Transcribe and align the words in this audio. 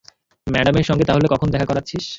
ম্যাডামের 0.47 0.85
সঙ্গে 0.89 1.05
তাহলে 1.05 1.27
কখন 1.33 1.47
দেখা 1.49 1.67
করাচ্ছিস? 1.67 2.05